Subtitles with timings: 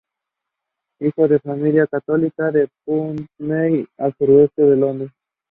[0.99, 5.11] Hijo de una familia católica de Putney, al suroeste de Londres.